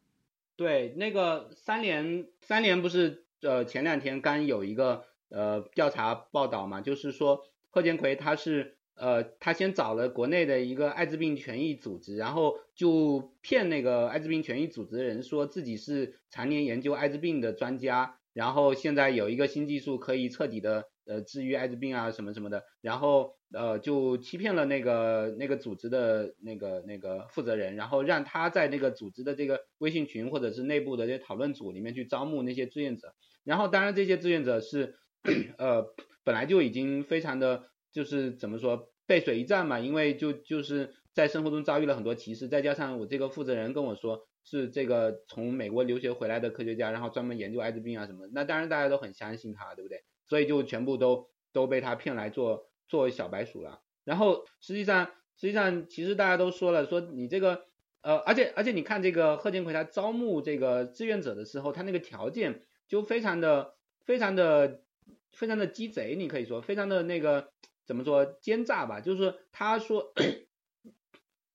[0.56, 20.86] 对，那个三联，三联不是呃前两天刚有一个呃调查报道嘛，就是说贺建奎他是呃他先找了国内的一个艾滋病权益组织，然后就骗那个艾滋病权益组织的人说自己是常年研究艾滋病的专家，然后现在有一个新技术可以彻底的。
[21.06, 33.14] 呃，治愈艾滋病啊，什么什么的，然后呃，就欺骗了那个那个组织的那个那个负责人，然后让他在那个组织的这个微信群或者是内部的这些讨论组里面去招募那些志愿者，
[33.44, 34.96] 然后当然这些志愿者是
[35.60, 50.04] 呃本来就已经非常的就是怎么说背水一战嘛，因为就就是在生活中遭遇了很多歧视，再加上我这个负责人跟我说是这个从美国留学回来的科学家，然后专门研究艾滋病啊什么，那当然大家都很相信他，对不对？
[50.28, 53.82] 所以就全部都都被他骗来做做小白鼠了。
[54.04, 57.66] 然后实际上实际上其实大家都说了，说你这个
[58.02, 63.76] 呃，而且而且你看这个贺建奎他招募这个志愿者的时候，他那个条件就非常的
[64.06, 64.82] 非常的
[65.32, 67.52] 非常的鸡贼，你可以说非常的那个
[67.86, 69.00] 怎么说奸诈吧？
[69.02, 70.14] 就是他说，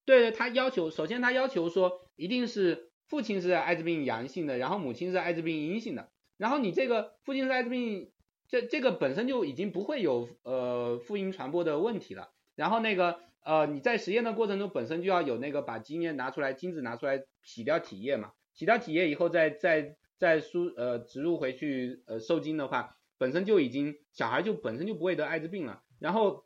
[0.05, 8.11] 对他要求首先他要求说一定是父亲是艾滋病阳性的，然后母亲是艾滋病阴性的，然后你这个父亲是艾滋病。
[8.51, 26.45] 这这个本身就已经不会有呃父婴传播的问题了，然后那个呃你在实验的过程中本身就要有那个把精液拿出来精子拿出来洗掉体液嘛，洗掉体液以后再再再输呃植入回去呃受精的话，本身就已经小孩就本身就不会得艾滋病了，然后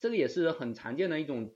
[0.00, 1.54] 这个也是很常见的一种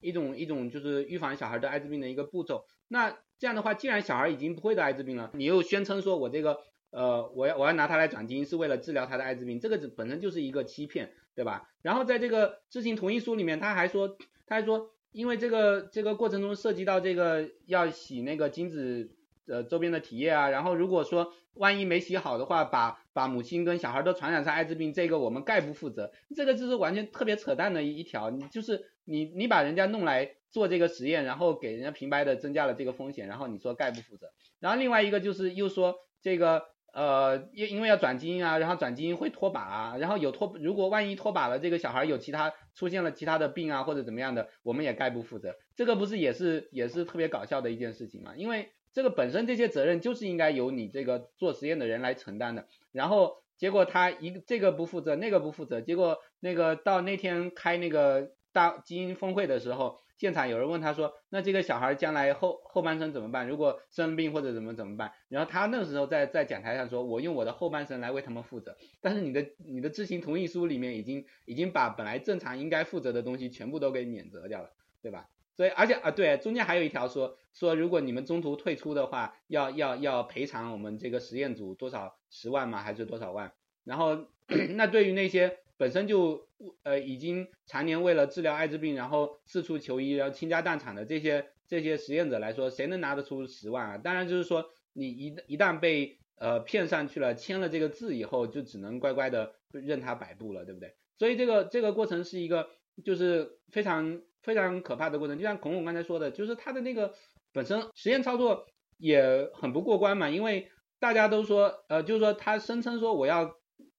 [0.00, 2.64] 一种一种就是预防小孩得艾滋病的一个步骤。
[2.88, 6.60] 那这样的话，既然小孩已经不会得艾滋病了，你又宣称说我这个。
[6.94, 11.70] 呃，我要我要拿它来转基因，是为了治疗他的艾滋病，这个本身就是一个欺骗，对吧？
[11.80, 19.16] 然后在这个知情同意书里面，他还说，他还说，因为这个这个过程中涉及到这个要洗那个精子
[19.46, 26.12] 呃周边的体液啊，然后如果说万一没洗好的话，把把母亲跟小孩都传染上艾滋病，这个我们概不负责。
[26.34, 34.32] 这个就是完全特别扯淡的一一条，你就是你你把人家弄来做这个实验，然后给人家平白的增加了这个风险，然后你说概不负责。
[34.60, 36.64] 然后另外一个就是又说这个。
[36.94, 45.56] 呃，因因为要转基因啊，然后转基因会脱靶啊，然后有脱，如果万一脱靶了，这个小孩有其他出现了其他的病啊或者怎么样的，我们也概不负责。
[45.74, 48.36] 这个不是也是也是特别搞笑的一件事情嘛？
[48.36, 60.00] 因为这个本身这些责任就是应该由你这个做实验的人来承担的，然后结果他一这个不负责，那个不负责，结果那个到那天开那个大基因峰会的时候。
[60.18, 63.48] 现场有人问他说：“那这个小孩将来后后半生怎么办？
[63.48, 74.70] 如果生病或者怎么怎么办？”然后他那个时候在在讲台上说：“我用我的后半生来为他们负责。”但是你的你的知情同意书里面已经已经把本来正常应该负责的东西全部都给免责掉了，
[75.02, 75.28] 对吧？
[75.56, 82.82] 所以而且啊对，中间还有一条说说如果你们中途退出的话，要要要赔偿我们这个实验组多少十万吗？
[82.82, 83.52] 还是多少万？
[83.84, 84.26] 然后
[84.74, 85.58] 那对于那些。
[85.78, 86.46] 本身就
[86.84, 93.98] 呃已经常年为了治疗艾滋病，然后四处求医，然后倾家荡产的这些这些实验者来说，谁能拿得出十万啊？
[93.98, 100.94] 当然就是说你一一旦被呃骗上去了，签了这个字以后，就只能乖乖的任他摆布了，对不对？
[101.18, 102.68] 所以这个这个过程是一个
[103.04, 105.36] 就是非常非常可怕的过程。
[105.36, 107.12] 就像孔孔刚才说的，就是他的那个
[107.52, 108.68] 本身实验操作
[108.98, 110.70] 也很不过关嘛，因为
[111.02, 113.56] 大家都说，呃，就是说他声称说我要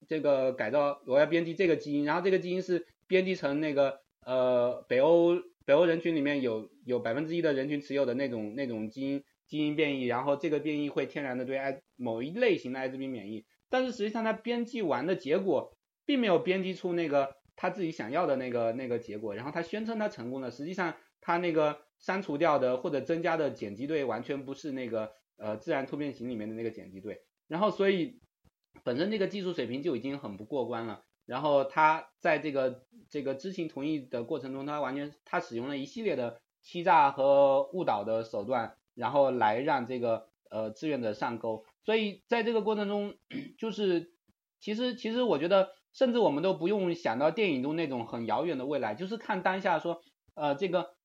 [0.07, 5.35] 这个改造，我要编辑这个基因，然后这个基因是编辑成那个呃北欧
[5.65, 15.75] 北欧人群里面有有百分之一的人群持有的那种那种基因基因变异，然后这个变异会天然的对艾某一类型的艾滋病免疫，但是实际上他编辑完的结果
[16.05, 25.11] 并没有编辑出那个他自己想要的那个那个结果，然后他宣称他成功了，实际上他那个删除掉的或者增加的碱基对完全不是那个。
[25.37, 28.19] 呃，自然突变型里面的那个碱基对，然后所以
[28.83, 31.03] 本身这个技术水平就已经很不过关了。
[31.25, 41.65] 然后他在这个这个知情同意的过程中，他完全他使用了一系列的欺诈和误导的手段，然后来让这个呃志愿者上钩。
[41.85, 43.15] 所以在这个过程中，
[43.57, 44.11] 就是
[44.59, 50.01] 其实其实我觉得，甚至我们都不用想到电影中那种很遥远的未来，就是看当下说，
[50.35, 50.95] 呃，这个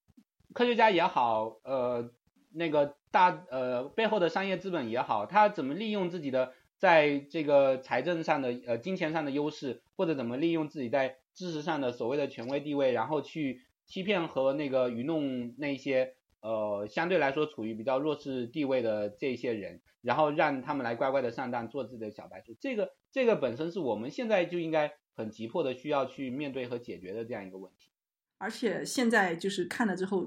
[0.53, 2.12] 科学家也好，呃。
[2.51, 27.90] 那个大呃背后的商业资本也好，他怎么利用自己的在这个财政上的呃金钱上的优势，或者怎么利用自己在知识上的所谓的权威地位，然后去欺骗和那个愚弄那些呃相对来说处于比较弱势地位的这些人，然后让他们来乖乖的上当做自己的小白鼠，这个这个本身是我们现在就应该很急迫的需要去面对和解决的这样一个问题。
[28.38, 30.26] 而且现在就是看了之后。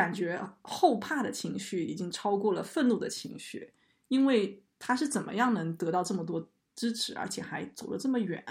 [0.00, 3.70] 感觉后怕的情绪已经超过了愤怒的情绪，
[4.08, 8.42] 因为他是怎么样能得到这么多支持，而且还走了这么远，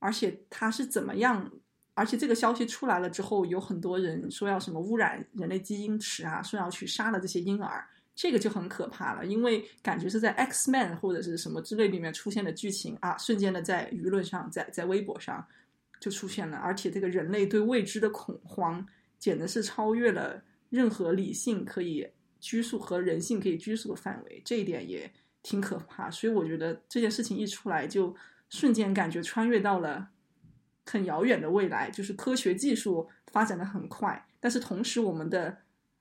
[0.00, 1.48] 而且他是怎么样，
[1.94, 15.46] 而且这个消息出来了之后，有很多人说要什么污染人类基因池啊，说要去杀了这些婴儿，这个就很可怕了，因为感觉是在 X Man 或者是什么之类里面出现的剧情啊，瞬间的在舆论上，在在微博上
[16.00, 18.84] 就出现了，而且这个人类对未知的恐慌，
[19.20, 20.42] 简直是超越了。
[20.74, 22.04] 任何理性可以
[22.40, 25.08] 拘束和人性可以拘束的范围，这一点也
[25.40, 26.10] 挺可怕。
[26.10, 28.12] 所以我觉得这件事情一出来，就
[28.50, 30.08] 瞬间感觉穿越到了
[30.84, 31.88] 很遥远的未来。
[31.92, 35.58] 就是科学技术发展的很快，但是同时我们的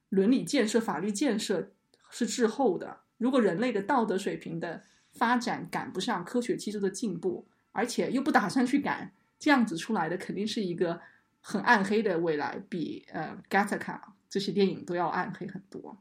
[0.10, 1.72] 伦理建设、法律建设
[2.10, 3.02] 是滞后的。
[3.20, 11.00] 如果人类的道德水平的发展赶不上科学技术的进步，而且又不打算去赶，这样子出来的肯定是一个
[11.42, 14.00] 很暗黑的未来，比呃 Gattaca。
[14.34, 15.96] 这些电影都要暗黑很多。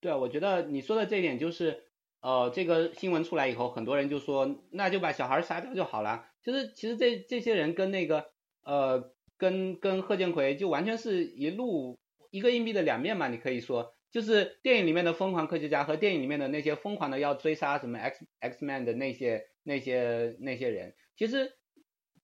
[0.00, 1.84] 对啊，我觉得你说的这一点就是，
[2.20, 6.26] 呃，这个新闻出来以后，很多人就说，那就把小孩杀掉就好了。
[6.42, 8.32] 就是其实这这些人跟那个，
[8.64, 11.96] 呃，跟跟贺建奎就完全是一路
[12.32, 13.28] 一个硬币的两面嘛。
[13.28, 21.52] 你可以说，就是电影里面的疯狂科学家和电影里面的那些疯狂的要追杀什么 X X Man 的那些那些那些人，其实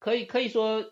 [0.01, 0.83] 可以可以说，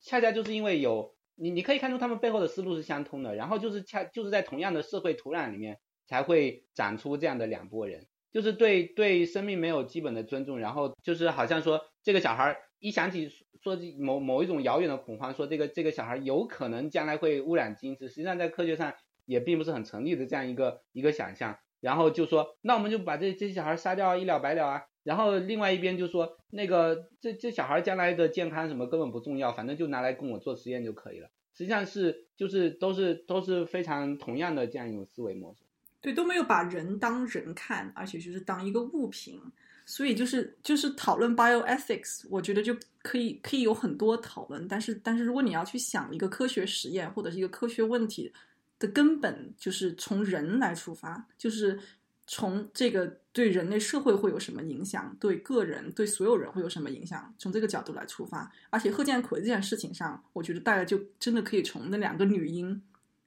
[0.00, 1.13] 恰恰就是因为有。
[1.36, 13.30] 你你可以看出他们背后的思路是相通的，然后就是恰就是在同样的社会土壤里面才会长出这样的两拨人，就是对对生命没有基本的尊重，然后就是好像说这个小孩一想起
[13.62, 24.82] 说某某一种遥远的恐慌，说这个这个小孩有可能将来会污染精子，实际上在科学上也并不是很成立的这样一个一个想象，然后就说那我们就把这这些小孩杀掉一了百了啊。
[25.04, 31.28] 然后另外一边就说那个这这小孩将来的健康什么根本不重要，反正就拿来供我做实验就可以了。
[31.52, 35.60] 实际上是就是都是都是非常同样的这样一种思维模式。
[36.00, 39.38] 对，都没有把人当人看，而且就是当一个物品。
[39.86, 44.66] 所以就是就是讨论 bioethics，我觉得就可以可以有很多讨论。
[44.66, 48.32] 但是但是如果你要去想一个科学实验或者是一个科学问题
[48.78, 51.78] 的根本，就是从人来出发，就是。
[52.26, 57.34] 从这个对人类社会会有什么影响，对个人对所有人会有什么影响？
[57.38, 62.80] 从这个角度来出发，而且贺建奎这件事情上，我觉得大家就真的可以从那两个女婴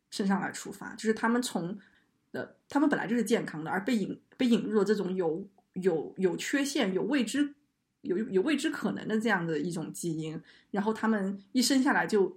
[0.09, 1.77] 身上来出发，就是他们从
[2.31, 7.53] 呃，他们本来就是健康的，而被引被引入了这种有有有缺陷、有未知、
[8.01, 10.41] 有有未知可能的这样的一种基因，
[10.71, 12.35] 然后他们一生下来就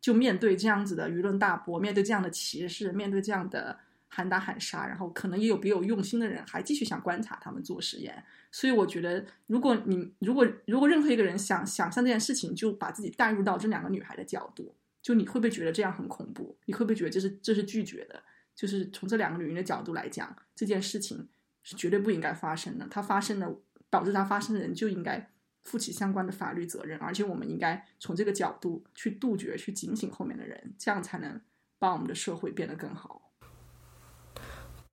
[0.00, 3.78] 就面对这样子的舆论大波，面对这样的歧视，面对这样的。
[4.08, 16.56] 喊打喊杀，然后可能也有别有用心的人还继续想观察他们做实验，所以我觉得，如果你如果如果任何一个人想想象这件事情，就把自己带入到这两个女孩的角度，就你会不会觉得这样很恐怖？
[16.64, 18.22] 你会不会觉得这是这是拒绝的？
[18.54, 21.28] 就是从这两个女人的角度来讲，这件事情
[21.62, 22.88] 是绝对不应该发生的。
[22.90, 25.30] 它发生了，导致它发生的人就应该
[25.64, 31.40] 负起相关的法律责任，而且我们应该从这个角度去杜绝、去警醒后面的人，这样才能
[31.78, 33.27] 把我们的社会变得更好。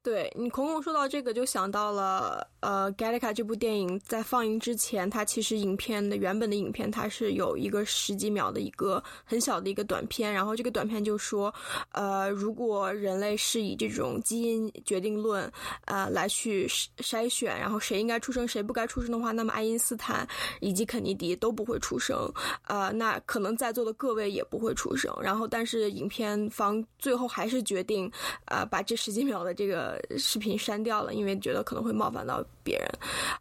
[0.06, 11.52] 对你，孔孔说到这个，就想到了，呃，《Galica》这部电影在放映之前，它其实影片的原本的影片，它是有一个十几秒的一个很小的一个短片，然后这个短片就说，
[11.92, 15.52] 呃，如果人类是以这种基因决定论，
[15.86, 16.68] 呃，来去
[17.00, 20.28] 筛选，然后谁应该出生，谁不该出生的话，那么爱因斯坦
[20.60, 22.32] 以及肯尼迪都不会出生，
[22.68, 28.08] 呃，那可能在座的各位也不会出生，然后但是影片方最后还是决定，
[28.46, 32.90] 呃，把这十几秒的这个视频删掉了，因为觉得可能会冒犯到别人。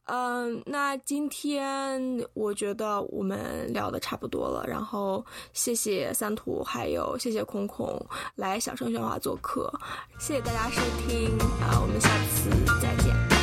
[0.05, 2.01] 嗯，那今天
[2.35, 7.99] 我觉得我们聊的差不多了，然后谢谢三图，还有谢谢空空
[8.35, 9.73] 来小声喧哗做客，
[10.19, 12.51] 谢谢大家收听啊，我们下次
[12.81, 13.34] 再见。